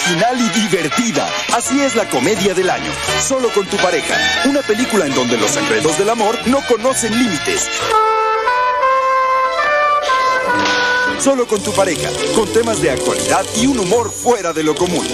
[0.00, 1.28] Original y divertida.
[1.52, 2.90] Así es la comedia del año.
[3.20, 4.16] Solo con tu pareja.
[4.46, 7.68] Una película en donde los enredos del amor no conocen límites.
[11.18, 15.06] Solo con tu pareja, con temas de actualidad y un humor fuera de lo común.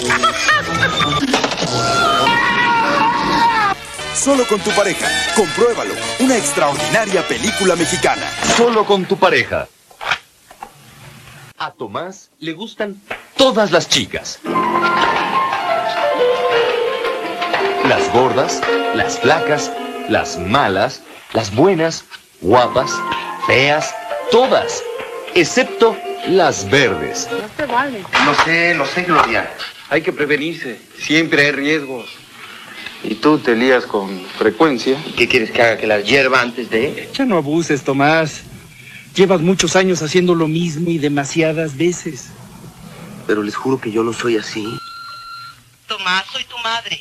[4.15, 5.95] Solo con tu pareja, compruébalo.
[6.21, 8.31] Una extraordinaria película mexicana.
[8.57, 9.69] Solo con tu pareja.
[11.59, 13.01] A Tomás le gustan
[13.37, 14.39] todas las chicas.
[17.89, 18.61] Las gordas,
[18.95, 19.71] las flacas,
[20.09, 22.05] las malas, las buenas,
[22.41, 22.91] guapas,
[23.47, 23.95] feas,
[24.31, 24.83] todas,
[25.35, 25.97] excepto
[26.29, 27.29] las verdes.
[27.31, 28.03] No te vale.
[28.25, 29.49] Lo sé, lo sé, Gloria.
[29.91, 30.81] Hay que prevenirse.
[30.99, 32.07] Siempre hay riesgos.
[33.05, 34.97] Y tú te lías con frecuencia.
[35.17, 35.77] ¿Qué quieres que haga?
[35.77, 37.09] ¿Que la hierba antes de...?
[37.15, 38.41] Ya no abuses, Tomás.
[39.15, 42.31] Llevas muchos años haciendo lo mismo y demasiadas veces.
[43.27, 44.79] Pero les juro que yo no soy así.
[45.87, 47.01] Tomás, soy tu madre.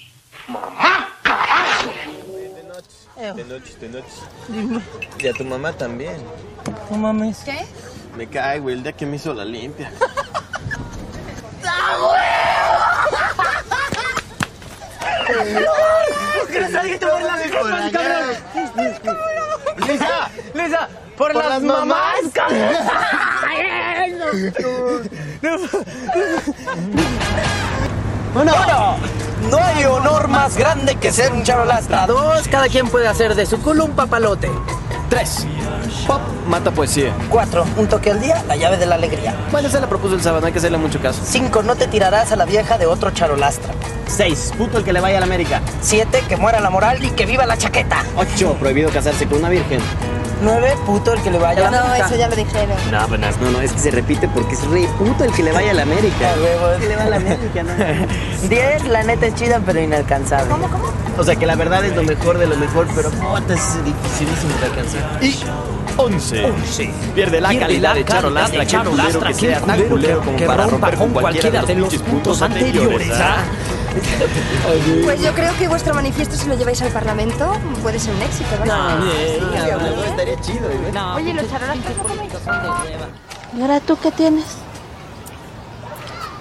[3.16, 4.22] De noches, de noches.
[5.20, 6.17] Y a tu mamá también.
[6.92, 7.40] No mames.
[7.45, 7.66] ¿Qué?
[8.17, 9.92] Me cae, güey, el día que me hizo la limpia.
[19.88, 22.22] Lisa, Lisa, por, las, mamás.
[28.34, 28.52] Bueno,
[29.50, 32.06] no hay honor más grande que ser un charolastra.
[32.08, 34.52] Dos, cada quien puede hacer de su culo un papalote.
[35.09, 35.45] Tres,
[36.08, 37.14] Pop, mata poesía.
[37.30, 39.36] cuatro, un toque al día, la llave de la alegría.
[39.52, 41.22] Bueno, se la propuso el sábado, no hay que hacerle mucho caso.
[41.23, 43.72] Cinco, no te tirarás a la vieja de otro charolastra.
[44.08, 45.61] Seis, puto el que le vaya a la América.
[45.82, 48.04] Siete, que muera la moral y que viva la chaqueta.
[48.17, 49.80] Ocho, prohibido casarse con una virgen.
[50.42, 52.16] Nueve, puto el que le vaya a la América.
[52.16, 52.78] ya lo dijeron.
[52.92, 55.52] No, apenas, no, no, es que se repite porque es re puto el que le
[55.52, 56.34] vaya a la América.
[56.76, 57.73] El que le va a la América, no.
[58.50, 60.50] Diez, la neta es chida pero inalcanzable.
[60.50, 60.86] ¿Cómo, cómo?
[61.18, 64.58] O sea que la verdad es lo mejor de lo mejor, pero puta, es dificilísimo
[64.60, 65.23] de alcanzar.
[65.23, 65.36] Y
[65.98, 66.92] 11.
[67.14, 70.96] Pierde la calidad de Charo Lastra, que culero que sea tan culero como para romper
[70.96, 73.12] con cualquiera de los pinches puntos anteriores.
[73.14, 73.38] ¿ah?
[75.04, 78.50] Pues yo creo que vuestro manifiesto, si lo lleváis al Parlamento, puede ser un éxito,
[78.60, 79.00] ¿verdad?
[79.00, 80.94] No, estaría chido, ¿eh?
[81.16, 82.30] Oye, los charolastas no comen.
[83.58, 84.45] ¿Y ahora tú qué tienes?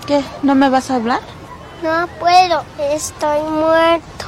[0.06, 0.22] ¿Qué?
[0.42, 1.20] ¿No me vas a hablar?
[1.82, 4.24] No puedo, estoy muerto.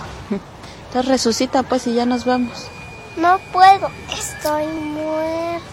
[0.88, 2.68] Entonces resucita pues y ya nos vamos.
[3.16, 5.66] No puedo, estoy muerto.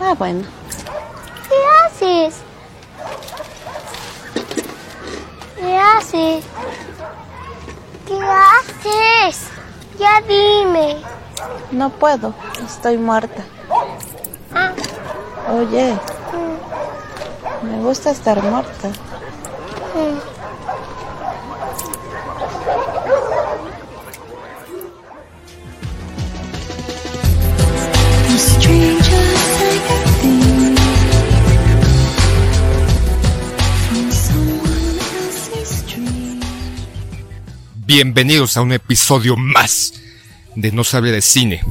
[0.00, 0.42] Ah, bueno.
[1.48, 2.36] ¿Qué haces?
[5.58, 5.76] ¿Qué
[6.10, 6.44] haces?
[8.06, 9.48] ¿Qué haces?
[9.98, 10.96] Ya dime.
[11.70, 12.34] No puedo.
[12.64, 13.42] Estoy muerta.
[14.54, 14.72] Ah,
[15.52, 15.96] Oye,
[17.62, 18.88] me gusta estar muerta.
[18.88, 20.29] mm.
[37.92, 39.94] Bienvenidos a un episodio más
[40.54, 41.64] de No se hable de cine.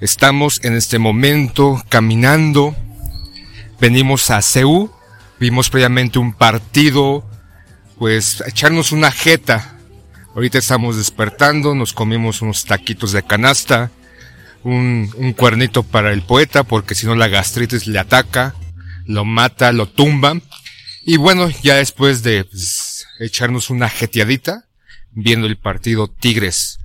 [0.00, 2.74] Estamos en este momento caminando.
[3.78, 4.90] Venimos a CEU.
[5.38, 7.24] Vimos previamente un partido.
[8.00, 9.78] Pues echarnos una jeta.
[10.34, 11.76] Ahorita estamos despertando.
[11.76, 13.92] Nos comimos unos taquitos de canasta.
[14.64, 18.56] Un, un cuernito para el poeta porque si no la gastritis le ataca.
[19.06, 20.34] Lo mata, lo tumba.
[21.04, 24.64] Y bueno, ya después de pues, echarnos una jeteadita
[25.20, 26.78] viendo el partido Tigres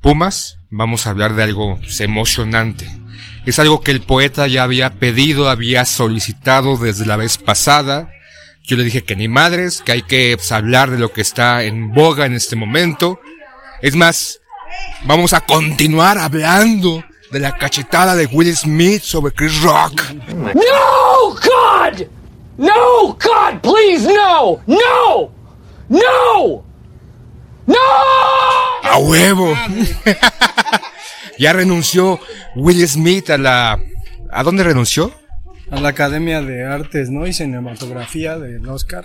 [0.00, 2.88] Pumas, vamos a hablar de algo emocionante.
[3.46, 8.10] Es algo que el poeta ya había pedido, había solicitado desde la vez pasada.
[8.64, 11.62] Yo le dije que ni madres, que hay que pues, hablar de lo que está
[11.62, 13.20] en boga en este momento.
[13.80, 14.40] Es más,
[15.04, 20.02] vamos a continuar hablando de la cachetada de Will Smith sobre Chris Rock.
[20.34, 22.06] No, God!
[22.56, 24.60] No, God, please, no!
[24.66, 25.32] No!
[25.88, 26.67] No!
[27.68, 27.74] ¡No!
[28.82, 29.54] ¡A huevo!
[31.38, 32.18] ya renunció
[32.56, 33.78] Will Smith a la...
[34.32, 35.12] ¿A dónde renunció?
[35.70, 37.26] A la Academia de Artes, ¿no?
[37.26, 39.04] Y Cinematografía del Oscar.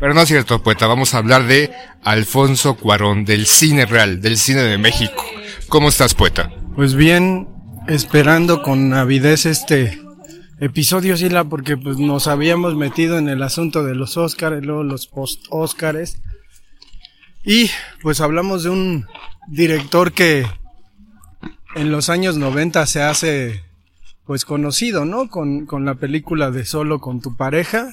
[0.00, 0.88] Pero no es cierto, poeta.
[0.88, 1.70] Vamos a hablar de
[2.02, 5.24] Alfonso Cuarón, del cine real, del cine de México.
[5.68, 6.50] ¿Cómo estás, poeta?
[6.74, 7.48] Pues bien,
[7.86, 10.02] esperando con avidez este
[10.62, 15.08] episodio, Sila, porque pues nos habíamos metido en el asunto de los Óscares, luego los
[15.08, 16.22] post-Óscares.
[17.44, 17.68] Y
[18.00, 19.06] pues hablamos de un
[19.48, 20.46] director que
[21.74, 23.64] en los años 90 se hace
[24.24, 25.28] pues conocido, ¿no?
[25.28, 27.92] Con, con la película de Solo con tu pareja.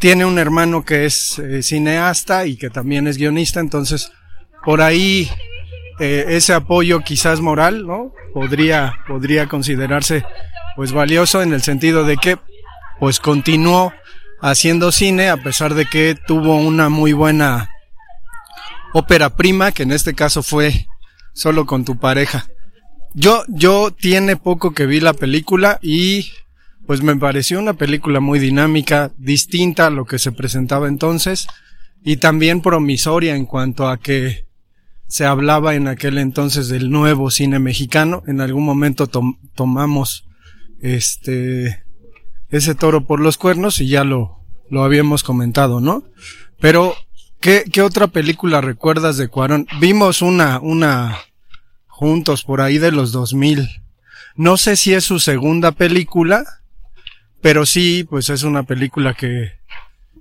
[0.00, 4.10] Tiene un hermano que es eh, cineasta y que también es guionista, entonces
[4.64, 5.30] por ahí
[6.00, 8.12] eh, ese apoyo quizás moral, ¿no?
[8.34, 10.24] Podría, podría considerarse
[10.76, 12.38] pues valioso en el sentido de que
[12.98, 13.92] pues continuó
[14.40, 17.70] haciendo cine a pesar de que tuvo una muy buena
[18.92, 20.86] ópera prima, que en este caso fue
[21.32, 22.46] solo con tu pareja.
[23.14, 26.32] Yo, yo tiene poco que vi la película y
[26.86, 31.46] pues me pareció una película muy dinámica, distinta a lo que se presentaba entonces
[32.04, 34.46] y también promisoria en cuanto a que
[35.06, 38.22] se hablaba en aquel entonces del nuevo cine mexicano.
[38.26, 39.06] En algún momento
[39.54, 40.24] tomamos
[40.82, 41.82] este
[42.50, 44.38] ese toro por los cuernos y ya lo,
[44.68, 46.04] lo habíamos comentado, ¿no?
[46.60, 46.94] Pero,
[47.40, 49.66] ¿qué, qué otra película recuerdas de Cuarón?
[49.80, 51.18] Vimos una, una
[51.86, 53.68] juntos por ahí de los 2000.
[54.36, 56.44] No sé si es su segunda película,
[57.40, 59.52] pero sí, pues es una película que,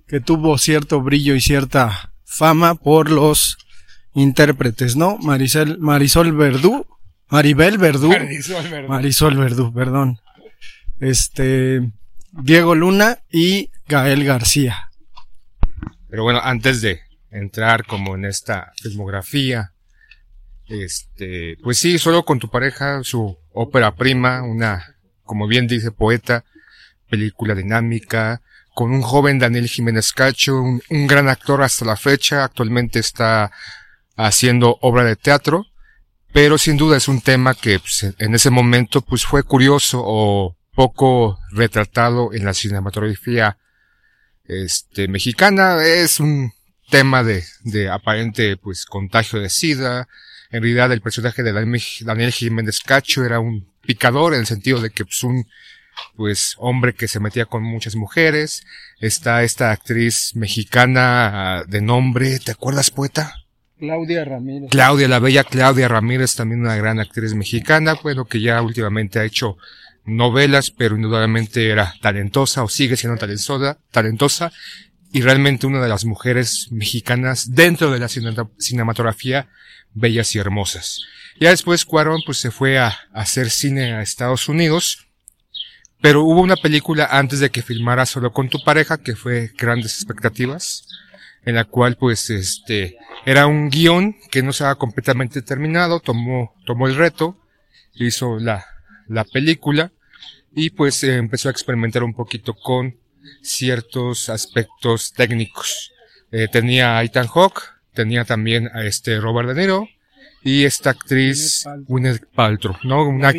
[0.07, 3.57] que tuvo cierto brillo y cierta fama por los
[4.13, 5.17] intérpretes, ¿no?
[5.17, 6.85] Marisol, Marisol Verdú,
[7.29, 10.19] Maribel Verdú, Marisol Verdú, Marisol Verdú, perdón.
[11.01, 11.91] Este,
[12.31, 14.89] Diego Luna y Gael García.
[16.09, 19.73] Pero bueno, antes de entrar como en esta filmografía
[20.71, 26.45] este, pues sí, solo con tu pareja, su ópera prima, una, como bien dice poeta,
[27.09, 28.41] película dinámica,
[28.73, 33.51] con un joven Daniel Jiménez Cacho, un, gran actor hasta la fecha, actualmente está
[34.15, 35.65] haciendo obra de teatro,
[36.31, 40.55] pero sin duda es un tema que pues, en ese momento pues fue curioso o
[40.73, 43.57] poco retratado en la cinematografía
[44.45, 45.83] este, mexicana.
[45.83, 46.51] Es un
[46.89, 50.07] tema de, de aparente pues contagio de sida,
[50.51, 54.89] en realidad el personaje de Daniel Jiménez Cacho era un picador en el sentido de
[54.89, 55.45] que pues un
[56.15, 58.63] pues hombre que se metía con muchas mujeres.
[58.99, 63.35] Está esta actriz mexicana ah, de nombre, ¿te acuerdas poeta?
[63.79, 64.69] Claudia Ramírez.
[64.69, 69.23] Claudia, la bella Claudia Ramírez, también una gran actriz mexicana, bueno, que ya últimamente ha
[69.23, 69.57] hecho
[70.05, 74.51] novelas, pero indudablemente era talentosa o sigue siendo talentosa, talentosa
[75.11, 79.49] y realmente una de las mujeres mexicanas dentro de la cinematografía
[79.93, 81.01] bellas y hermosas.
[81.39, 85.07] Ya después Cuarón pues se fue a, hacer cine a Estados Unidos,
[86.01, 89.95] pero hubo una película antes de que filmara solo con tu pareja que fue Grandes
[89.95, 90.87] Expectativas,
[91.43, 96.87] en la cual pues este era un guion que no estaba completamente terminado, tomó, tomó
[96.87, 97.37] el reto,
[97.95, 98.65] hizo la,
[99.11, 99.91] la película
[100.53, 102.97] y pues empezó a experimentar un poquito con
[103.41, 105.91] ciertos aspectos técnicos.
[106.31, 107.61] Eh, tenía a Ethan Hawke,
[107.93, 109.87] tenía también a este Robert De Niro
[110.43, 113.07] y esta actriz Gwyneth Paltrow, ¿no?
[113.07, 113.33] Una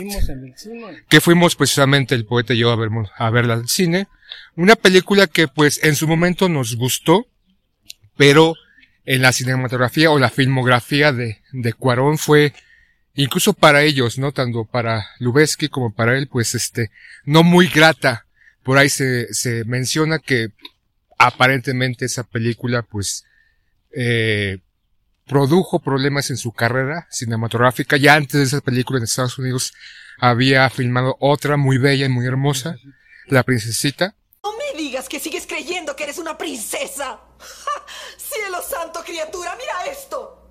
[1.09, 4.09] que fuimos precisamente el poeta y yo a, ver, a verla al cine.
[4.55, 7.27] Una película que pues en su momento nos gustó,
[8.17, 8.55] pero
[9.05, 12.53] en la cinematografía o la filmografía de, de Cuarón fue
[13.15, 14.33] incluso para ellos, ¿no?
[14.33, 16.91] Tanto para Lubeski como para él, pues este,
[17.25, 18.27] no muy grata.
[18.63, 20.53] Por ahí se, se menciona que
[21.19, 23.25] aparentemente esa película pues
[23.95, 24.59] eh,
[25.27, 27.97] produjo problemas en su carrera cinematográfica.
[27.97, 29.73] Ya antes de esa película en Estados Unidos
[30.19, 32.77] había filmado otra muy bella y muy hermosa,
[33.27, 34.15] La Princesita.
[34.43, 37.21] No me digas que sigues creyendo que eres una princesa.
[38.17, 40.42] Cielo santo, criatura, mira esto.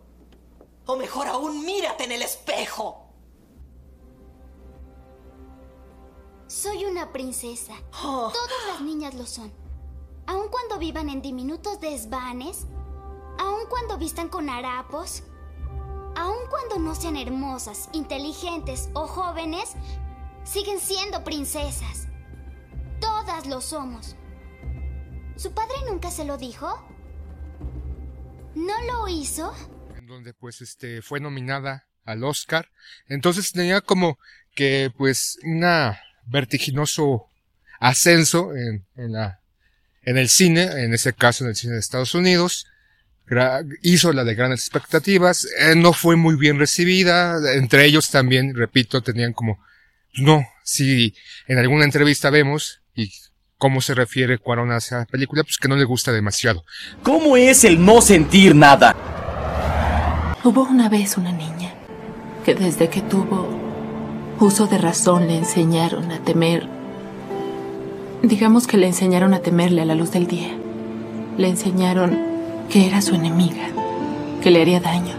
[0.85, 3.07] O mejor aún, mírate en el espejo.
[6.47, 7.73] Soy una princesa.
[8.03, 8.31] Oh.
[8.33, 9.53] Todas las niñas lo son.
[10.27, 12.67] Aun cuando vivan en diminutos desvanes
[13.41, 15.23] aun cuando vistan con harapos,
[16.15, 19.73] aun cuando no sean hermosas, inteligentes o jóvenes,
[20.43, 22.07] siguen siendo princesas.
[22.99, 24.15] Todas lo somos.
[25.35, 26.67] ¿Su padre nunca se lo dijo?
[28.53, 29.51] ¿No lo hizo?
[30.11, 32.69] Donde pues este fue nominada al Oscar.
[33.07, 34.19] Entonces tenía como
[34.53, 37.27] que pues una vertiginoso
[37.79, 39.39] ascenso en, en la
[40.03, 42.65] en el cine, en ese caso en el cine de Estados Unidos
[43.81, 49.01] hizo la de grandes expectativas, eh, no fue muy bien recibida, entre ellos también, repito,
[49.01, 49.63] tenían como,
[50.15, 51.15] no, si
[51.47, 53.09] en alguna entrevista vemos, y
[53.57, 56.65] cómo se refiere Cuarón a esa película, pues que no le gusta demasiado.
[57.03, 59.20] ¿Cómo es el no sentir nada?
[60.43, 61.71] Hubo una vez una niña
[62.43, 63.47] que desde que tuvo
[64.39, 66.67] uso de razón le enseñaron a temer.
[68.23, 70.57] Digamos que le enseñaron a temerle a la luz del día.
[71.37, 72.17] Le enseñaron
[72.71, 73.69] que era su enemiga,
[74.41, 75.13] que le haría daño.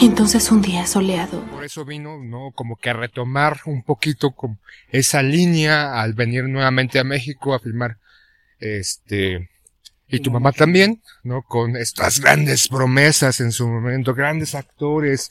[0.00, 1.42] Entonces un día soleado.
[1.50, 2.52] Por eso vino, ¿no?
[2.54, 7.58] Como que a retomar un poquito con esa línea al venir nuevamente a México a
[7.58, 7.98] filmar
[8.60, 9.50] este
[10.12, 11.40] y tu mamá también, ¿no?
[11.40, 15.30] Con estas grandes promesas en su momento, grandes actores,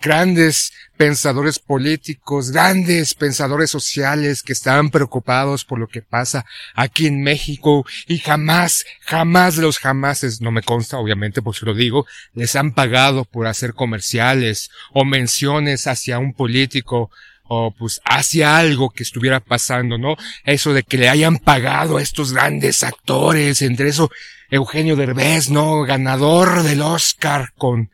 [0.00, 7.22] grandes pensadores políticos, grandes pensadores sociales que estaban preocupados por lo que pasa aquí en
[7.22, 12.56] México y jamás, jamás los jamases, no me consta obviamente por si lo digo, les
[12.56, 17.10] han pagado por hacer comerciales o menciones hacia un político
[17.54, 20.16] o pues hacia algo que estuviera pasando, ¿no?
[20.44, 24.10] Eso de que le hayan pagado a estos grandes actores, entre eso
[24.50, 25.82] Eugenio Derbez, ¿no?
[25.82, 27.90] Ganador del Oscar con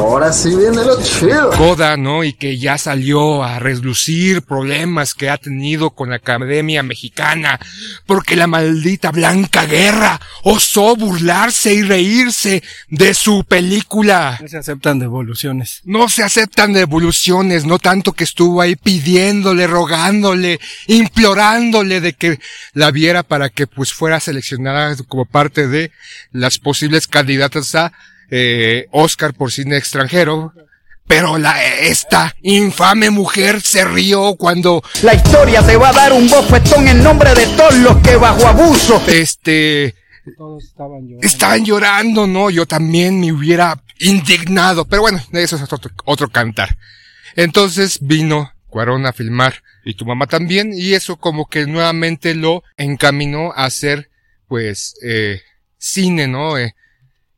[0.00, 1.50] Ahora sí viene lo chido.
[1.50, 2.22] Coda, ¿no?
[2.22, 7.58] Y que ya salió a reducir problemas que ha tenido con la Academia Mexicana,
[8.06, 14.38] porque la maldita Blanca Guerra osó burlarse y reírse de su película.
[14.40, 15.80] No se aceptan devoluciones.
[15.82, 22.38] No se aceptan devoluciones, no tanto que estuvo ahí pidiéndole, rogándole, implorándole de que
[22.72, 25.90] la viera para que pues fuera seleccionada como parte de
[26.30, 27.92] las posibles candidatas a
[28.30, 30.52] eh, Oscar por cine extranjero,
[31.06, 34.82] pero la, esta infame mujer se rió cuando...
[35.02, 38.46] La historia te va a dar un bofetón en nombre de todos los que bajo
[38.46, 39.02] abuso...
[39.08, 39.94] Este...
[40.58, 41.26] estaban llorando.
[41.26, 42.50] Estaban llorando, ¿no?
[42.50, 46.76] Yo también me hubiera indignado, pero bueno, eso es otro, otro cantar.
[47.36, 52.62] Entonces vino Cuarón a filmar y tu mamá también, y eso como que nuevamente lo
[52.76, 54.10] encaminó a hacer,
[54.46, 55.40] pues, eh,
[55.78, 56.58] cine, ¿no?
[56.58, 56.74] Eh,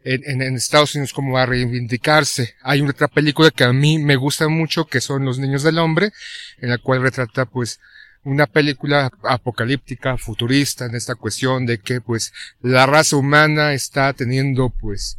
[0.04, 2.54] en, en, Estados Unidos como a reivindicarse.
[2.62, 6.12] Hay otra película que a mí me gusta mucho que son Los Niños del Hombre,
[6.61, 7.80] en la cual retrata pues
[8.23, 14.71] una película apocalíptica, futurista en esta cuestión de que pues la raza humana está teniendo
[14.71, 15.16] pues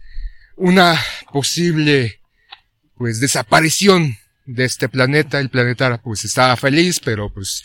[0.55, 1.00] una
[1.31, 2.19] posible
[2.95, 5.39] pues desaparición de este planeta.
[5.39, 7.63] El planeta pues estaba feliz, pero pues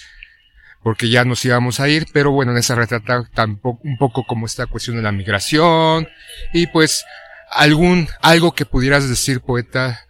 [0.87, 4.47] porque ya nos íbamos a ir, pero bueno, en esa retrata tampoco, un poco como
[4.47, 6.07] esta cuestión de la migración
[6.53, 7.05] y pues
[7.51, 10.07] algún, algo que pudieras decir poeta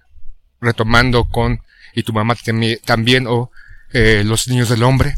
[0.60, 1.60] retomando con
[1.94, 2.34] y tu mamá
[2.84, 3.50] también o
[3.94, 5.16] eh, los niños del hombre.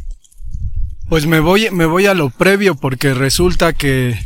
[1.08, 4.16] Pues me voy, me voy a lo previo porque resulta que,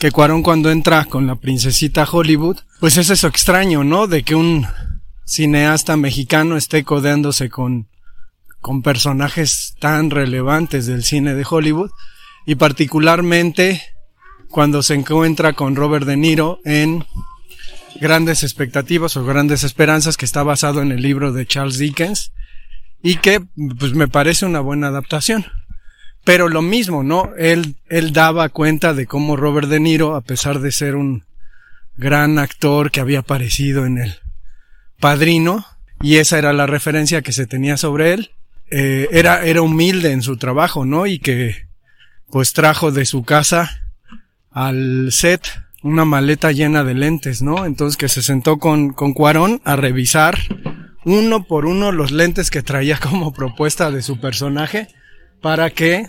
[0.00, 4.08] que Cuarón cuando entra con la princesita Hollywood, pues es eso extraño, ¿no?
[4.08, 4.66] De que un
[5.24, 7.86] cineasta mexicano esté codeándose con,
[8.60, 11.90] con personajes tan relevantes del cine de Hollywood
[12.46, 13.82] y particularmente
[14.48, 17.04] cuando se encuentra con Robert De Niro en
[18.00, 22.32] Grandes Expectativas o Grandes Esperanzas que está basado en el libro de Charles Dickens
[23.02, 23.40] y que
[23.78, 25.46] pues me parece una buena adaptación.
[26.24, 27.30] Pero lo mismo, ¿no?
[27.38, 31.24] Él, él daba cuenta de cómo Robert De Niro, a pesar de ser un
[31.96, 34.14] gran actor que había aparecido en el
[34.98, 35.64] Padrino,
[36.02, 38.30] y esa era la referencia que se tenía sobre él,
[38.70, 41.06] eh, era, era humilde en su trabajo, ¿no?
[41.06, 41.68] Y que
[42.30, 43.82] pues trajo de su casa
[44.50, 45.42] al set
[45.82, 47.64] una maleta llena de lentes, ¿no?
[47.64, 50.38] Entonces que se sentó con, con Cuarón a revisar
[51.04, 54.88] uno por uno los lentes que traía como propuesta de su personaje
[55.40, 56.06] para que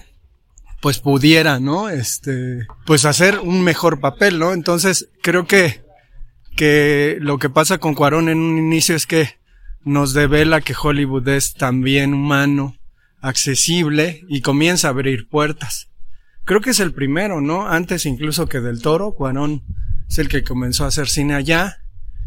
[0.81, 1.89] pues pudiera, ¿no?
[1.89, 4.51] Este, pues hacer un mejor papel, ¿no?
[4.51, 5.83] Entonces creo que,
[6.57, 9.40] que lo que pasa con Cuarón en un inicio es que
[9.83, 12.75] nos devela que Hollywood es también humano,
[13.19, 15.89] accesible y comienza a abrir puertas.
[16.43, 17.67] Creo que es el primero, ¿no?
[17.67, 19.63] Antes incluso que del Toro, Cuarón
[20.09, 21.77] es el que comenzó a hacer cine allá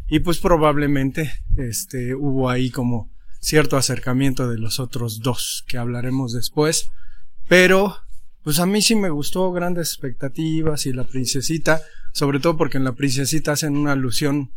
[0.09, 6.33] y pues probablemente este hubo ahí como cierto acercamiento de los otros dos que hablaremos
[6.33, 6.91] después,
[7.49, 7.97] pero
[8.43, 11.83] pues a mí sí me gustó grandes expectativas y la princesita,
[12.13, 14.53] sobre todo porque en la princesita hacen una alusión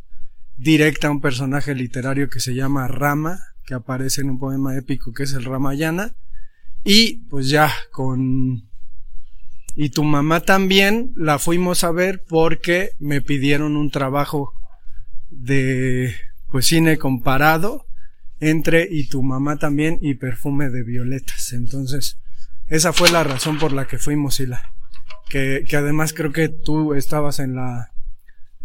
[0.58, 5.14] directa a un personaje literario que se llama Rama, que aparece en un poema épico
[5.14, 6.16] que es el Ramayana.
[6.84, 8.68] Y pues ya con...
[9.76, 14.54] Y tu mamá también la fuimos a ver porque me pidieron un trabajo
[15.30, 16.16] de
[16.50, 17.86] pues cine comparado
[18.40, 21.54] entre y tu mamá también y perfume de violetas.
[21.54, 22.18] Entonces,
[22.68, 24.74] esa fue la razón por la que fuimos y la
[25.30, 27.92] que, que además creo que tú estabas en la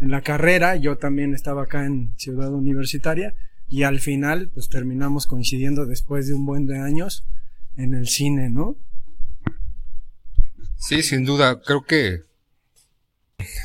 [0.03, 3.33] en la carrera, yo también estaba acá en Ciudad Universitaria
[3.69, 7.25] y al final pues terminamos coincidiendo después de un buen de años
[7.77, 8.75] en el cine, ¿no?
[10.75, 12.23] Sí, sin duda, creo que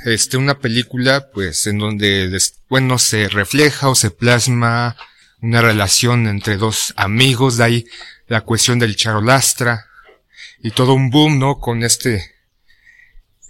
[0.04, 4.96] este una película pues en donde bueno se refleja o se plasma
[5.42, 7.84] una relación entre dos amigos, de ahí
[8.28, 9.86] la cuestión del charolastra
[10.62, 11.58] y todo un boom, ¿no?
[11.58, 12.32] Con este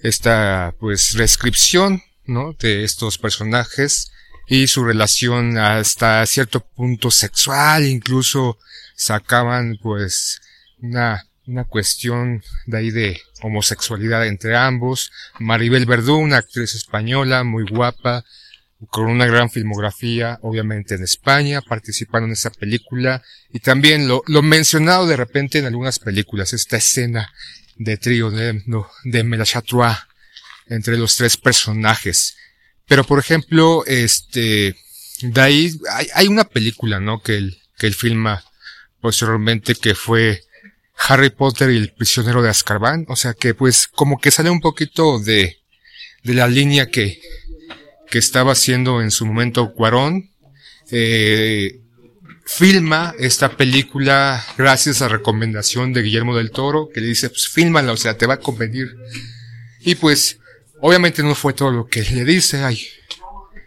[0.01, 2.53] esta pues descripción, ¿no?
[2.53, 4.13] De estos personajes
[4.47, 8.59] y su relación hasta cierto punto sexual, incluso
[8.95, 10.41] sacaban pues
[10.81, 15.11] una, una cuestión de ahí de homosexualidad entre ambos.
[15.39, 18.25] Maribel Verdú, una actriz española muy guapa,
[18.91, 24.41] con una gran filmografía, obviamente en España, participando en esa película, y también lo, lo
[24.43, 27.33] mencionado de repente en algunas películas, esta escena
[27.77, 28.63] de trío de,
[29.05, 29.97] de Mélachatrois
[30.69, 32.37] entre los tres personajes.
[32.87, 34.77] Pero por ejemplo, este,
[35.23, 37.21] de ahí hay, hay una película, ¿no?
[37.21, 38.45] Que él, que él filma
[39.01, 40.43] posteriormente que fue
[41.07, 43.05] Harry Potter y el prisionero de Azkaban.
[43.09, 45.59] O sea que pues como que sale un poquito de,
[46.25, 47.21] de la línea que,
[48.11, 50.31] que estaba haciendo en su momento Cuarón.
[50.91, 51.81] Eh,
[52.45, 57.93] filma esta película gracias a recomendación de Guillermo del Toro, que le dice, pues fílmala,
[57.93, 58.95] o sea, te va a convenir.
[59.81, 60.39] Y pues,
[60.81, 62.81] obviamente no fue todo lo que le dice, hay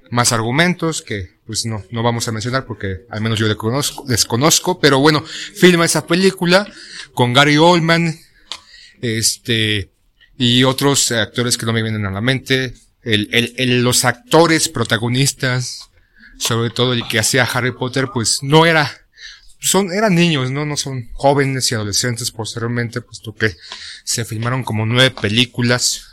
[0.09, 4.79] más argumentos que pues no, no vamos a mencionar porque al menos yo desconozco, desconozco,
[4.79, 6.71] pero bueno, filma esa película
[7.13, 8.17] con Gary Oldman,
[9.01, 9.91] este,
[10.37, 15.89] y otros actores que no me vienen a la mente, el, el, los actores protagonistas,
[16.37, 18.89] sobre todo el que hacía Harry Potter, pues no era,
[19.59, 20.65] son, eran niños, ¿no?
[20.65, 23.55] No son jóvenes y adolescentes posteriormente, puesto que
[24.03, 26.10] se filmaron como nueve películas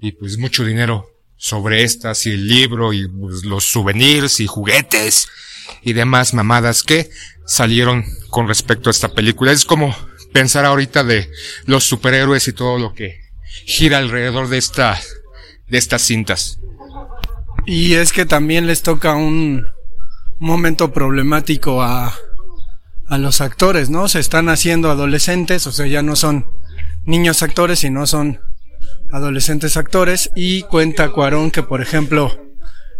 [0.00, 5.28] y pues mucho dinero sobre estas y el libro y pues, los souvenirs y juguetes
[5.82, 7.10] y demás mamadas que
[7.46, 9.52] salieron con respecto a esta película.
[9.52, 9.94] Es como
[10.32, 11.30] pensar ahorita de
[11.66, 13.20] los superhéroes y todo lo que
[13.66, 14.98] gira alrededor de esta,
[15.68, 16.58] de estas cintas.
[17.66, 19.66] Y es que también les toca un
[20.38, 22.14] momento problemático a,
[23.06, 24.08] a los actores, ¿no?
[24.08, 26.46] Se están haciendo adolescentes, o sea, ya no son
[27.04, 28.40] niños actores, sino son
[29.12, 32.38] adolescentes actores y cuenta Cuarón que por ejemplo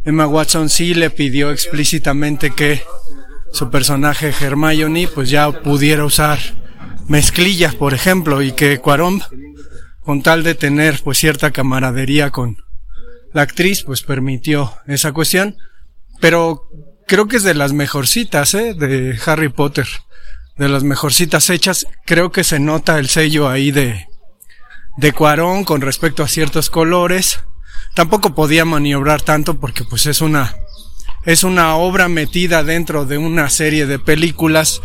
[0.05, 2.83] Emma Watson sí le pidió explícitamente que
[3.53, 6.39] su personaje Hermione pues ya pudiera usar
[7.09, 9.23] mezclillas por ejemplo y que Cuarón
[10.01, 12.57] con tal de tener pues cierta camaradería con
[13.33, 15.57] la actriz pues permitió esa cuestión
[16.21, 16.69] pero
[17.07, 18.75] creo que es de las mejorcitas ¿eh?
[18.75, 19.87] de Harry Potter
[20.57, 24.10] de las mejorcitas hechas creo que se nota el sello ahí de
[24.97, 27.41] de Cuarón con respecto a ciertos colores.
[27.95, 30.55] Tampoco podía maniobrar tanto porque pues es una
[31.25, 34.81] es una obra metida dentro de una serie de películas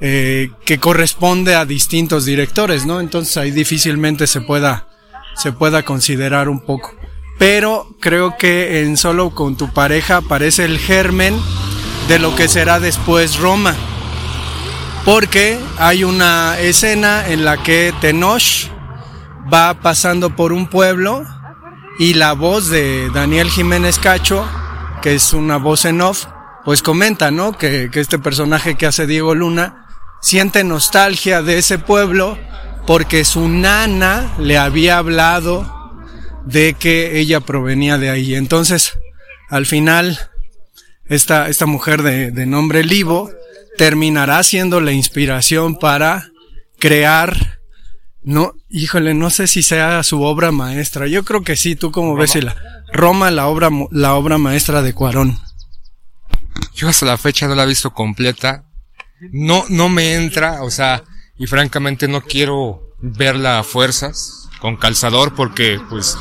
[0.00, 3.00] eh, que corresponde a distintos directores, ¿no?
[3.00, 4.88] Entonces ahí difícilmente se pueda
[5.36, 6.94] se pueda considerar un poco.
[7.38, 11.34] Pero creo que en solo con tu pareja aparece el germen
[12.08, 13.74] de lo que será después Roma.
[15.04, 18.68] Porque hay una escena en la que Tenoch
[19.52, 21.24] va pasando por un pueblo
[21.98, 24.48] y la voz de Daniel Jiménez Cacho,
[25.02, 26.26] que es una voz en off,
[26.64, 27.56] pues comenta, ¿no?
[27.56, 29.86] Que, que este personaje que hace Diego Luna
[30.20, 32.38] siente nostalgia de ese pueblo
[32.86, 35.94] porque su nana le había hablado
[36.44, 38.34] de que ella provenía de ahí.
[38.34, 38.98] Entonces,
[39.48, 40.18] al final,
[41.06, 43.30] esta, esta mujer de, de nombre Livo
[43.76, 46.30] terminará siendo la inspiración para
[46.78, 47.60] crear
[48.22, 51.06] no, híjole, no sé si sea su obra maestra.
[51.06, 52.56] Yo creo que sí, tú como ves la
[52.92, 55.38] Roma, la obra, la obra maestra de Cuarón.
[56.74, 58.64] Yo hasta la fecha no la he visto completa.
[59.32, 61.04] No, no me entra, o sea,
[61.36, 66.16] y francamente no quiero verla a fuerzas con calzador porque pues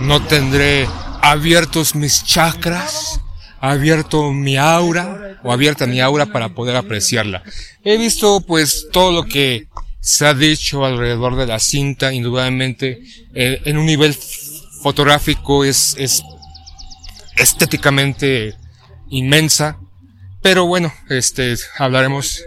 [0.00, 0.88] no tendré
[1.22, 3.20] abiertos mis chakras,
[3.60, 7.42] abierto mi aura o abierta mi aura para poder apreciarla.
[7.84, 9.68] He visto pues todo lo que
[10.06, 13.02] se ha dicho alrededor de la cinta, indudablemente,
[13.34, 16.22] eh, en un nivel fotográfico es, es
[17.36, 18.54] estéticamente
[19.10, 19.80] inmensa,
[20.42, 22.40] pero bueno, este, hablaremos,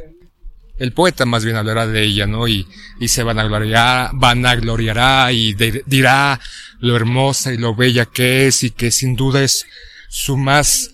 [0.77, 2.47] el poeta más bien hablará de ella, ¿no?
[2.47, 2.65] Y,
[2.97, 6.39] y se van a gloriar, van a gloriará y dirá
[6.79, 9.65] lo hermosa y lo bella que es y que sin duda es
[10.07, 10.91] su más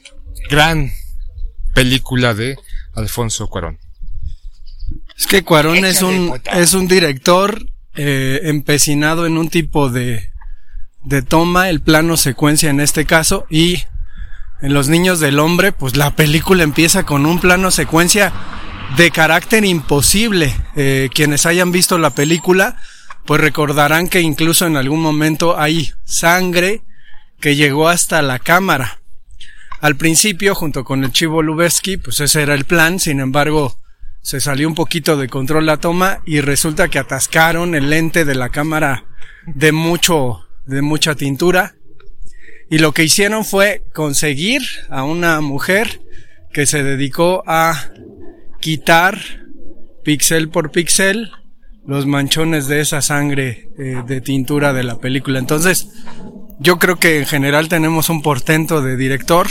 [0.49, 0.91] gran
[1.75, 2.58] película de
[2.95, 3.85] Alfonso Cuarón.
[5.17, 10.30] Es que Cuarón es un, es un director eh, empecinado en un tipo de,
[11.04, 13.84] de toma, el plano secuencia en este caso, y
[14.62, 18.34] en Los Niños del Hombre, pues la película empieza con un plano secuencia
[18.97, 20.56] de carácter imposible.
[20.75, 22.78] Eh, quienes hayan visto la película,
[23.25, 26.82] pues recordarán que incluso en algún momento hay sangre
[27.39, 29.01] que llegó hasta la cámara.
[29.82, 33.78] Al principio, junto con el Chivo Lubeski, pues ese era el plan, sin embargo,
[34.26, 38.34] se salió un poquito de control la toma y resulta que atascaron el lente de
[38.34, 39.06] la cámara
[39.46, 41.76] de mucho, de mucha tintura.
[42.72, 46.02] Y lo que hicieron fue conseguir a una mujer
[46.52, 47.92] que se dedicó a
[48.60, 49.22] quitar
[50.04, 51.30] píxel por píxel
[51.86, 55.38] los manchones de esa sangre eh, de tintura de la película.
[55.38, 55.90] Entonces,
[56.60, 59.46] yo creo que en general tenemos un portento de director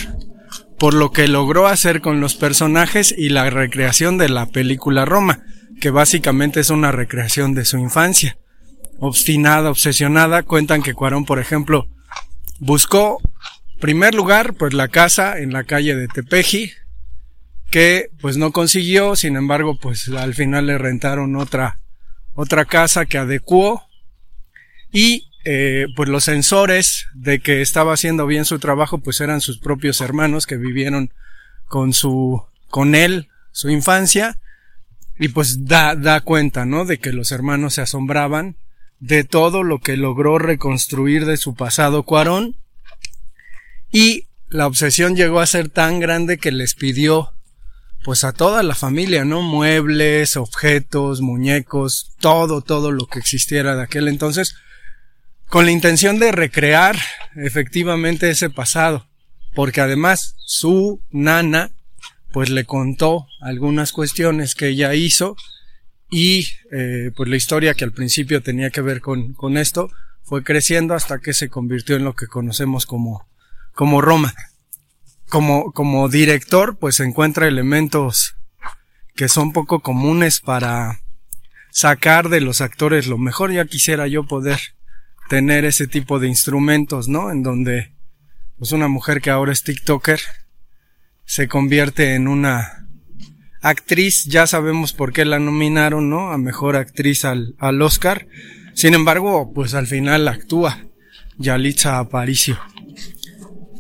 [0.85, 5.43] por lo que logró hacer con los personajes y la recreación de la película Roma,
[5.81, 8.37] que básicamente es una recreación de su infancia.
[8.99, 11.89] Obstinada, obsesionada, cuentan que Cuarón, por ejemplo,
[12.59, 13.19] buscó,
[13.81, 16.73] primer lugar, pues la casa en la calle de Tepeji,
[17.71, 21.81] que pues no consiguió, sin embargo, pues al final le rentaron otra,
[22.35, 23.85] otra casa que adecuó
[24.93, 29.59] y eh, pues los sensores de que estaba haciendo bien su trabajo pues eran sus
[29.59, 31.13] propios hermanos que vivieron
[31.67, 34.41] con su con él su infancia
[35.19, 38.57] y pues da, da cuenta no de que los hermanos se asombraban
[39.01, 42.57] de todo lo que logró reconstruir de su pasado Cuarón
[43.93, 47.35] y la obsesión llegó a ser tan grande que les pidió
[48.05, 49.41] pues a toda la familia, ¿no?
[49.41, 54.55] Muebles, objetos, muñecos, todo, todo lo que existiera de aquel entonces,
[55.55, 56.97] con la intención de recrear
[57.37, 59.07] efectivamente ese pasado,
[59.55, 61.71] porque además su nana
[62.33, 65.37] pues le contó algunas cuestiones que ella hizo
[66.11, 69.93] y eh, pues la historia que al principio tenía que ver con, con esto
[70.25, 73.29] fue creciendo hasta que se convirtió en lo que conocemos como,
[73.75, 74.35] como Roma.
[75.29, 78.35] Como, como director pues encuentra elementos
[79.15, 81.01] que son poco comunes para
[81.71, 84.74] sacar de los actores lo mejor ya quisiera yo poder
[85.29, 87.31] tener ese tipo de instrumentos, ¿no?
[87.31, 87.95] En donde
[88.59, 90.21] pues una mujer que ahora es TikToker
[91.25, 92.87] se convierte en una
[93.61, 96.31] actriz, ya sabemos por qué la nominaron, ¿no?
[96.31, 98.27] A mejor actriz al, al Oscar.
[98.75, 100.85] Sin embargo, pues al final actúa
[101.39, 102.59] Yalitza Aparicio.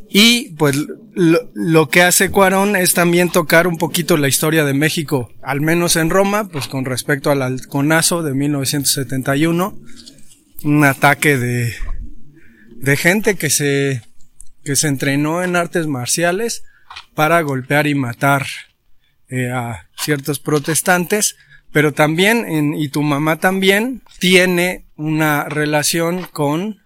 [0.08, 0.76] Y pues
[1.14, 5.60] lo, lo, que hace Cuarón es también tocar un poquito la historia de México, al
[5.60, 9.76] menos en Roma, pues con respecto al halconazo de 1971
[10.64, 11.74] un ataque de,
[12.76, 14.02] de gente que se,
[14.64, 16.64] que se entrenó en artes marciales
[17.14, 18.46] para golpear y matar
[19.28, 21.36] eh, a ciertos protestantes,
[21.72, 26.80] pero también, en, y tu mamá también, tiene una relación con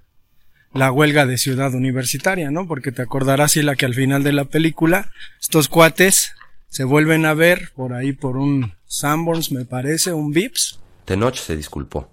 [0.73, 2.67] la huelga de ciudad universitaria, ¿no?
[2.67, 5.11] Porque te acordarás, la que al final de la película,
[5.41, 6.33] estos cuates
[6.69, 10.79] se vuelven a ver por ahí por un Sanborns, me parece, un Vips.
[11.05, 12.11] Tenoch se disculpó.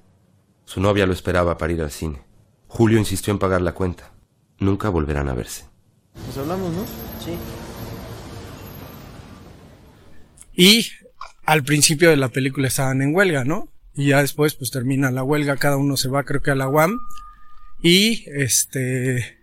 [0.66, 2.22] Su novia lo esperaba para ir al cine.
[2.68, 4.12] Julio insistió en pagar la cuenta.
[4.60, 5.66] Nunca volverán a verse.
[6.26, 6.84] Pues hablamos, ¿no?
[7.24, 7.38] Sí.
[10.56, 10.88] Y
[11.46, 13.70] al principio de la película estaban en huelga, ¿no?
[13.94, 16.68] Y ya después pues termina la huelga, cada uno se va creo que a la
[16.68, 16.98] UAM.
[17.82, 19.38] Y este,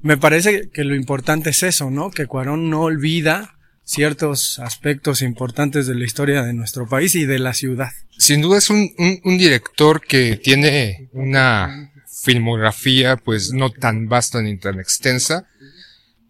[0.00, 2.10] me parece que lo importante es eso, ¿no?
[2.10, 7.38] Que Cuarón no olvida ciertos aspectos importantes de la historia de nuestro país y de
[7.38, 7.90] la ciudad.
[8.18, 8.90] Sin duda es un,
[9.24, 15.48] un, director que tiene una filmografía pues no tan vasta ni tan extensa,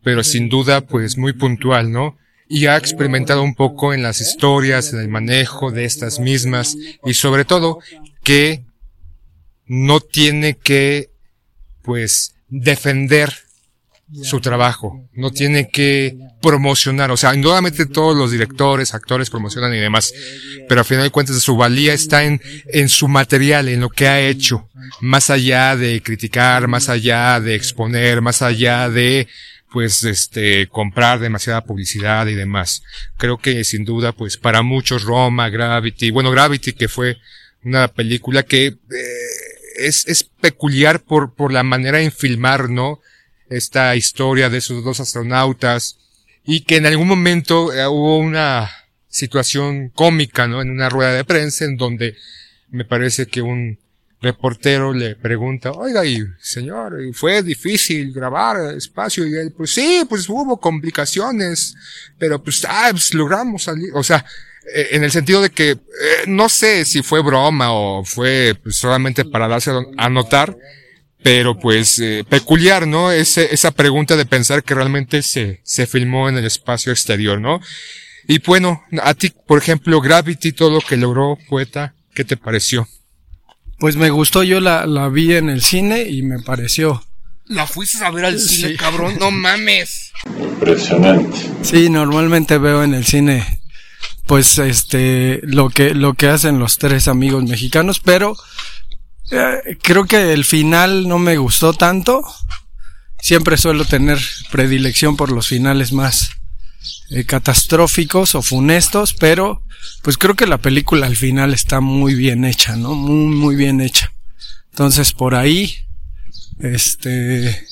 [0.02, 2.18] pero sin duda pues muy puntual, ¿no?
[2.46, 7.14] Y ha experimentado un poco en las historias, en el manejo de estas mismas y
[7.14, 7.80] sobre todo
[8.22, 8.64] que
[9.66, 11.10] no tiene que
[11.82, 13.47] pues defender
[14.22, 19.78] su trabajo, no tiene que promocionar, o sea, indudablemente todos los directores, actores promocionan y
[19.78, 20.14] demás,
[20.68, 22.40] pero al final de cuentas su valía está en,
[22.72, 24.68] en su material, en lo que ha hecho,
[25.00, 29.28] más allá de criticar, más allá de exponer, más allá de,
[29.70, 32.82] pues, este, comprar demasiada publicidad y demás.
[33.18, 37.18] Creo que sin duda, pues, para muchos Roma, Gravity, bueno, Gravity que fue
[37.62, 38.76] una película que, eh,
[39.78, 43.00] es, es peculiar por, por la manera en filmar, ¿no?
[43.50, 45.98] Esta historia de esos dos astronautas
[46.44, 48.70] y que en algún momento eh, hubo una
[49.08, 50.62] situación cómica, ¿no?
[50.62, 52.16] En una rueda de prensa en donde
[52.70, 53.78] me parece que un
[54.20, 60.28] reportero le pregunta, oiga, y señor, fue difícil grabar espacio y él, pues sí, pues
[60.28, 61.74] hubo complicaciones,
[62.18, 64.24] pero pues, ah, pues logramos salir, o sea,
[64.74, 65.78] eh, en el sentido de que eh,
[66.26, 70.56] no sé si fue broma o fue pues, solamente para darse a notar,
[71.22, 73.10] pero pues eh, peculiar, ¿no?
[73.10, 77.60] Ese, esa pregunta de pensar que realmente se, se filmó en el espacio exterior, ¿no?
[78.26, 82.86] Y bueno, a ti, por ejemplo, Gravity, todo lo que logró Poeta, ¿qué te pareció?
[83.78, 87.02] Pues me gustó, yo la, la vi en el cine y me pareció.
[87.46, 89.16] ¿La fuiste a ver al cine, cabrón?
[89.18, 90.12] No mames.
[90.26, 91.38] Impresionante.
[91.62, 93.46] Sí, normalmente veo en el cine
[94.28, 98.36] pues este lo que lo que hacen los tres amigos mexicanos, pero
[99.30, 102.22] eh, creo que el final no me gustó tanto.
[103.20, 104.18] Siempre suelo tener
[104.50, 106.30] predilección por los finales más
[107.10, 109.62] eh, catastróficos o funestos, pero
[110.02, 112.94] pues creo que la película al final está muy bien hecha, ¿no?
[112.94, 114.12] Muy, muy bien hecha.
[114.70, 115.74] Entonces por ahí,
[116.60, 117.66] este,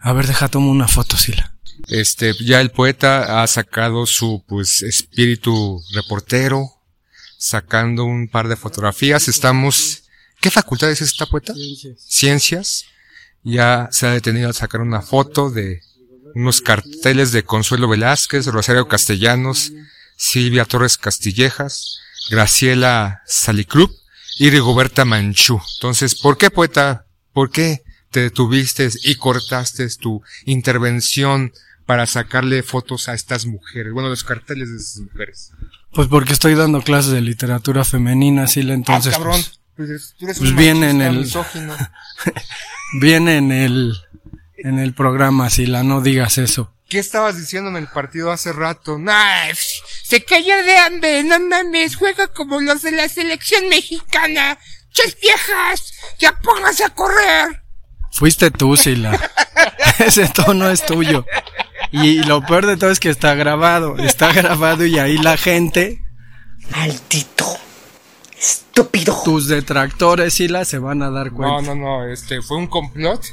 [0.00, 1.52] a ver, deja tomo una foto, Sila.
[1.88, 6.70] Este, ya el poeta ha sacado su, pues, espíritu reportero,
[7.38, 9.28] sacando un par de fotografías.
[9.28, 10.01] Estamos,
[10.42, 11.54] ¿qué facultad es esta poeta?
[11.54, 12.04] Ciencias.
[12.06, 12.84] Ciencias.
[13.44, 15.80] Ya se ha detenido a sacar una foto de
[16.34, 19.72] unos carteles de Consuelo Velázquez, Rosario Castellanos,
[20.16, 21.98] Silvia Torres Castillejas,
[22.30, 23.90] Graciela Salicrup
[24.38, 25.60] y Rigoberta Manchú.
[25.76, 27.06] Entonces, ¿por qué poeta?
[27.32, 31.52] ¿Por qué te detuviste y cortaste tu intervención
[31.86, 33.92] para sacarle fotos a estas mujeres?
[33.92, 35.52] Bueno, los carteles de esas mujeres.
[35.92, 39.14] Pues porque estoy dando clases de literatura femenina, así la entonces.
[39.14, 39.40] Ah, cabrón.
[39.42, 41.30] Pues, pues, pues viene en el
[43.00, 43.94] viene en el
[44.56, 46.72] en el programa, Sila, no digas eso.
[46.88, 48.98] ¿Qué estabas diciendo en el partido hace rato?
[48.98, 49.52] Nah,
[50.04, 54.58] se cayó de hambre, no mames, juega como los de la selección mexicana.
[54.92, 55.94] ¡Ches viejas!
[56.18, 57.62] ¡Ya pónganse a correr!
[58.12, 59.18] Fuiste tú, Sila.
[59.98, 61.24] Ese tono es tuyo.
[61.90, 63.96] Y lo peor de todo es que está grabado.
[63.98, 66.02] Está grabado y ahí la gente.
[66.70, 67.58] Maldito.
[68.42, 69.22] Estúpido.
[69.24, 71.62] Tus detractores, Sila, se van a dar cuenta.
[71.62, 72.06] No, no, no.
[72.08, 73.24] Este fue un complot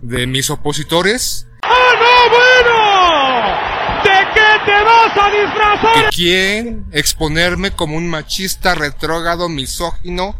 [0.00, 1.48] de mis opositores.
[1.62, 4.02] ¡Ah, no, bueno!
[4.04, 6.04] ¿De qué te vas a disfrazar?
[6.04, 10.38] Que quieren exponerme como un machista retrógrado misógino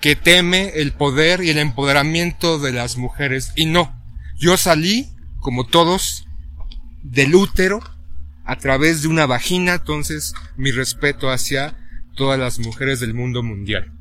[0.00, 3.52] que teme el poder y el empoderamiento de las mujeres.
[3.54, 3.94] Y no,
[4.36, 6.26] yo salí, como todos,
[7.04, 7.78] del útero
[8.44, 11.76] a través de una vagina, entonces mi respeto hacia
[12.14, 13.92] todas las mujeres del mundo mundial.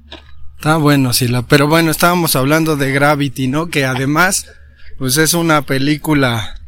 [0.58, 3.67] Está bueno, Sila, pero bueno, estábamos hablando de Gravity, ¿no?
[3.67, 4.45] Que además
[4.97, 6.62] pues es una película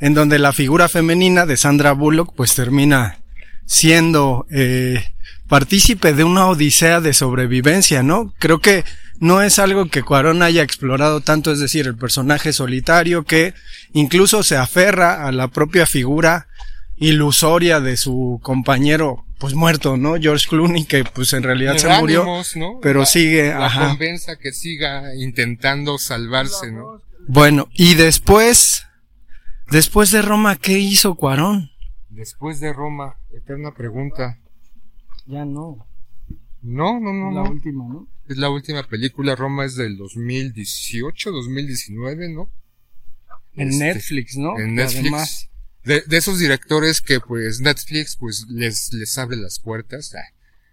[0.00, 3.18] en donde la figura femenina de Sandra Bullock pues termina
[3.66, 5.04] siendo eh,
[5.48, 8.32] partícipe de una odisea de sobrevivencia, ¿no?
[8.38, 8.84] Creo que
[9.20, 13.54] no es algo que Cuarón haya explorado tanto, es decir, el personaje solitario que
[13.92, 16.48] incluso se aferra a la propia figura
[16.96, 20.14] ilusoria de su compañero pues muerto, ¿no?
[20.14, 22.26] George Clooney que pues en realidad se murió,
[22.80, 23.96] pero sigue, la ajá.
[24.40, 27.02] que siga intentando salvarse, ¿no?
[27.26, 28.86] Bueno, y después,
[29.70, 31.70] después de Roma, ¿qué hizo Cuarón?
[32.10, 34.38] Después de Roma, eterna pregunta.
[35.26, 35.86] Ya no.
[36.62, 37.30] No, no, no.
[37.32, 38.08] La última, ¿no?
[38.28, 42.50] Es la última película, Roma es del 2018, 2019, ¿no?
[43.54, 44.58] En este, Netflix, ¿no?
[44.58, 45.50] En Netflix.
[45.84, 50.14] De, de, esos directores que pues Netflix pues les, les abre las puertas.
[50.14, 50.32] Ah,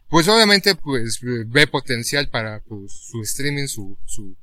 [0.10, 4.36] pues obviamente pues ve potencial para pues, su streaming, su, su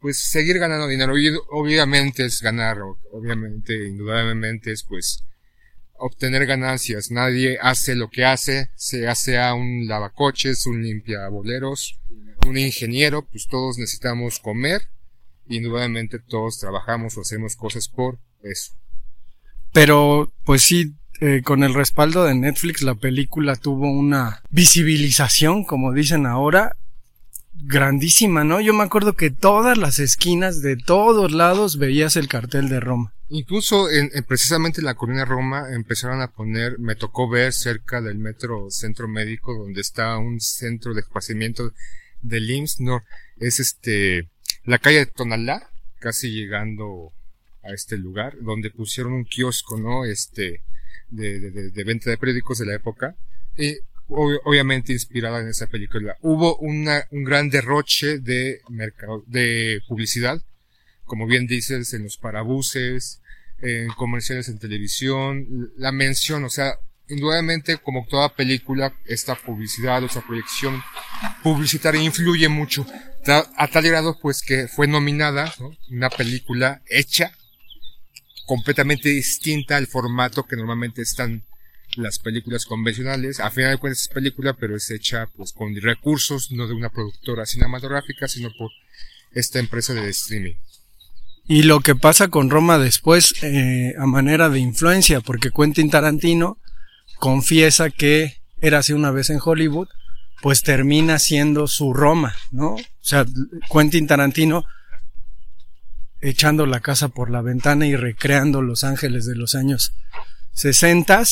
[0.00, 1.14] pues seguir ganando dinero.
[1.50, 2.78] Obviamente es ganar,
[3.10, 5.24] obviamente, indudablemente es pues
[5.98, 7.10] obtener ganancias.
[7.10, 11.98] Nadie hace lo que hace, se hace a un lavacoches, un limpiaboleros,
[12.46, 14.82] un ingeniero, pues todos necesitamos comer.
[15.48, 18.72] Indudablemente todos trabajamos o hacemos cosas por eso.
[19.76, 25.92] Pero, pues sí, eh, con el respaldo de Netflix, la película tuvo una visibilización, como
[25.92, 26.78] dicen ahora,
[27.52, 28.62] grandísima, ¿no?
[28.62, 33.12] Yo me acuerdo que todas las esquinas de todos lados veías el cartel de Roma.
[33.28, 38.16] Incluso en, precisamente en la colonia Roma empezaron a poner, me tocó ver cerca del
[38.16, 41.74] metro centro médico donde está un centro de esparcimiento
[42.22, 42.78] del IMSS,
[43.40, 44.30] es este,
[44.64, 47.12] la calle de Tonalá, casi llegando
[47.68, 50.04] a este lugar, donde pusieron un kiosco, ¿no?
[50.04, 50.62] Este,
[51.10, 53.16] de, de, venta de periódicos de la época.
[53.56, 53.76] Y
[54.08, 56.16] obviamente inspirada en esa película.
[56.20, 60.40] Hubo una, un gran derroche de mercado, de publicidad,
[61.04, 63.20] como bien dices, en los parabuses,
[63.60, 66.74] en comerciales en televisión, la mención, o sea,
[67.08, 70.82] indudablemente como toda película, esta publicidad esta proyección
[71.42, 72.86] publicitaria influye mucho,
[73.56, 75.52] a tal grado pues que fue nominada,
[75.90, 77.32] una película hecha
[78.46, 81.42] completamente distinta al formato que normalmente están
[81.96, 83.40] las películas convencionales.
[83.40, 86.90] A final de cuentas es película, pero es hecha pues con recursos no de una
[86.90, 88.70] productora cinematográfica, sino por
[89.32, 90.54] esta empresa de streaming.
[91.48, 96.58] Y lo que pasa con Roma después, eh, a manera de influencia, porque Quentin Tarantino
[97.18, 99.88] confiesa que era así una vez en Hollywood,
[100.42, 102.74] pues termina siendo su Roma, ¿no?
[102.74, 103.24] O sea,
[103.72, 104.64] Quentin Tarantino
[106.20, 109.92] echando la casa por la ventana y recreando Los Ángeles de los años
[110.52, 111.22] 60,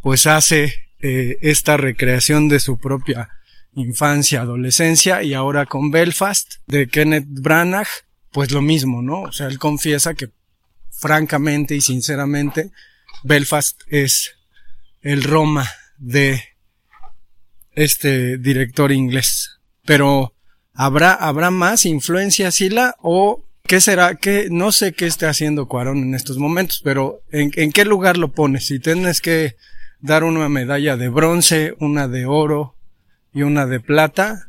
[0.00, 3.30] pues hace eh, esta recreación de su propia
[3.74, 7.88] infancia, adolescencia y ahora con Belfast de Kenneth Branagh,
[8.30, 9.22] pues lo mismo, ¿no?
[9.22, 10.30] O sea, él confiesa que
[10.90, 12.70] francamente y sinceramente
[13.24, 14.34] Belfast es
[15.00, 16.42] el Roma de
[17.72, 19.60] este director inglés.
[19.84, 20.34] Pero
[20.74, 26.02] habrá habrá más influencia Sila o qué será que no sé qué esté haciendo Cuarón
[26.02, 29.56] en estos momentos, pero en, en qué lugar lo pones si tienes que
[29.98, 32.76] dar una medalla de bronce, una de oro
[33.32, 34.46] y una de plata,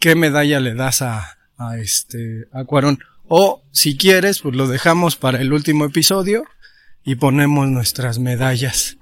[0.00, 2.98] ¿qué medalla le das a, a este a Cuarón?
[3.28, 6.44] O si quieres, pues lo dejamos para el último episodio
[7.04, 8.96] y ponemos nuestras medallas.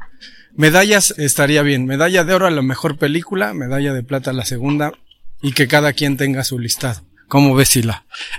[0.56, 1.86] Medallas estaría bien.
[1.86, 4.90] Medalla de oro a la mejor película, medalla de plata a la segunda
[5.40, 7.08] y que cada quien tenga su listado.
[7.30, 7.78] ¿Cómo ves?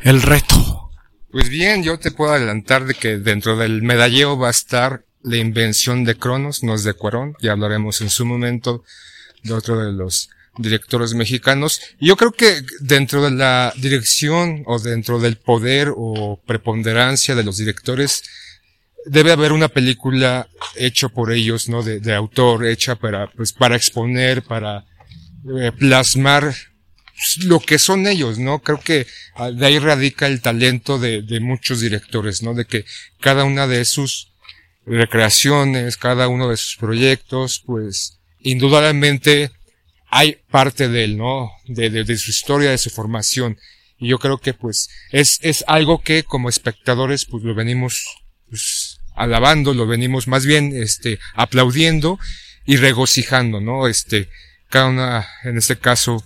[0.04, 0.92] El reto.
[1.32, 5.38] Pues bien, yo te puedo adelantar de que dentro del medalleo va a estar la
[5.38, 8.84] invención de Cronos, no es de Cuarón, ya hablaremos en su momento
[9.44, 11.80] de otro de los directores mexicanos.
[12.02, 17.56] Yo creo que dentro de la dirección o dentro del poder o preponderancia de los
[17.56, 18.24] directores,
[19.06, 21.82] debe haber una película hecha por ellos, ¿no?
[21.82, 24.84] De, de autor, hecha para, pues, para exponer, para
[25.62, 26.54] eh, plasmar
[27.44, 28.60] lo que son ellos, ¿no?
[28.60, 32.54] Creo que ah, de ahí radica el talento de, de muchos directores, ¿no?
[32.54, 32.86] De que
[33.20, 34.32] cada una de sus
[34.86, 39.52] recreaciones, cada uno de sus proyectos, pues, indudablemente
[40.10, 41.52] hay parte de él, ¿no?
[41.66, 43.58] De, de, de, su historia, de su formación.
[43.98, 48.04] Y yo creo que pues es, es algo que como espectadores pues lo venimos
[48.50, 52.20] pues, alabando, lo venimos más bien este aplaudiendo
[52.66, 53.88] y regocijando, ¿no?
[53.88, 54.28] Este,
[54.70, 56.24] cada una, en este caso,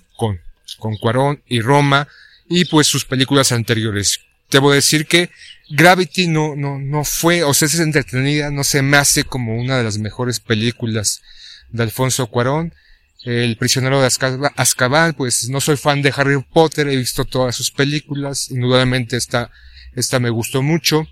[0.80, 2.08] con, Cuarón y Roma
[2.50, 4.20] y pues sus películas anteriores.
[4.50, 5.30] Debo decir que
[5.70, 9.78] Gravity no, no, no fue, o sea, es entretenida, no se me hace como una
[9.78, 11.22] de las mejores películas
[11.72, 12.74] de Alfonso Cuarón.
[13.24, 14.08] El prisionero de
[14.56, 19.50] Azkaban, pues no soy fan de Harry Potter, he visto todas sus películas, indudablemente esta,
[19.96, 21.08] esta me gustó mucho.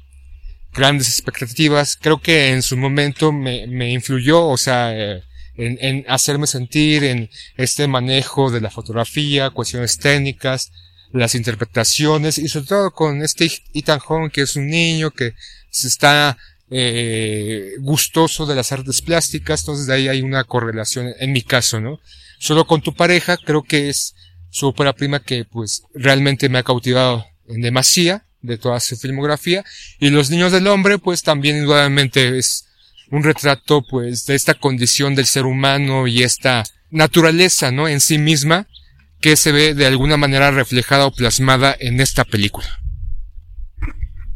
[0.73, 5.23] Grandes expectativas, creo que en su momento me, me influyó, o sea, eh,
[5.55, 10.71] en, en hacerme sentir en este manejo de la fotografía, cuestiones técnicas,
[11.13, 15.33] las interpretaciones y sobre todo con este Ethan Hawke que es un niño que
[15.69, 16.37] se está
[16.71, 21.79] eh, gustoso de las artes plásticas, entonces de ahí hay una correlación en mi caso,
[21.79, 21.99] ¿no?
[22.39, 24.15] Solo con tu pareja creo que es
[24.49, 29.63] su ópera prima que pues realmente me ha cautivado en demasía de toda su filmografía
[29.99, 32.65] y Los Niños del Hombre pues también indudablemente es
[33.13, 37.87] un retrato pues de esta condición del ser humano y esta naturaleza, ¿no?
[37.87, 38.67] En sí misma
[39.21, 42.67] que se ve de alguna manera reflejada o plasmada en esta película.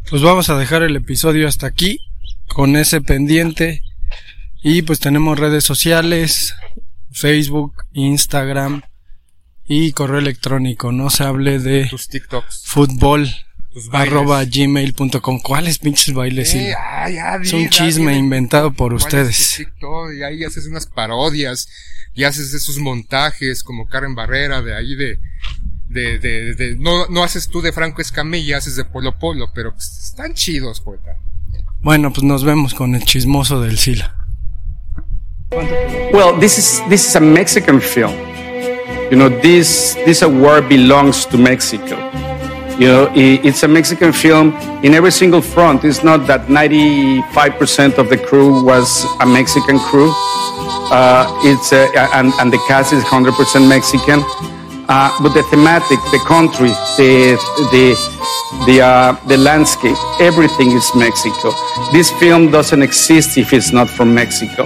[0.08, 2.02] Pues vamos a dejar el episodio hasta aquí
[2.50, 3.82] con ese pendiente
[4.62, 6.54] y pues tenemos redes sociales,
[7.12, 8.84] Facebook, Instagram
[9.66, 10.92] y correo electrónico.
[10.92, 12.62] No se hable de Tus TikToks.
[12.64, 13.28] fútbol
[13.92, 15.40] arroba gmail.com.
[15.40, 16.54] ¿Cuáles pinches bailes?
[16.56, 19.56] Eh, ah, ya, es un chisme ya, inventado por ¿Cuál ustedes.
[19.58, 20.14] TikTok?
[20.18, 21.68] y ahí haces unas parodias
[22.14, 25.20] y haces esos montajes como Karen Barrera de ahí de
[25.90, 29.74] de, de, de no, no haces tú de Franco Escamilla, haces de Polo Polo, pero
[29.74, 31.16] pues, están chidos, poeta.
[31.80, 34.16] Bueno, pues nos vemos con el chismoso del Sila.
[36.12, 38.14] Well, this is this is a Mexican film.
[39.10, 41.96] You know, this this award belongs to Mexico.
[42.80, 45.84] You know, it's a Mexican film in every single front.
[45.84, 50.14] It's not that 95% of the crew was a Mexican crew.
[50.90, 54.22] Uh, it's uh, and, and the cast is 100% Mexican.
[54.90, 57.36] Uh, but the thematic, the country, the
[57.74, 57.96] the
[58.66, 61.52] the uh, the landscape, everything is Mexico.
[61.92, 64.64] This film doesn't exist if it's not from Mexico.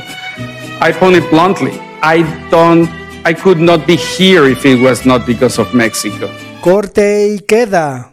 [0.80, 1.71] I put it bluntly.
[2.04, 2.21] I
[2.52, 2.88] don't.
[3.26, 6.29] I could not be here if it was not because of Mexico.
[6.62, 8.10] Corte y queda.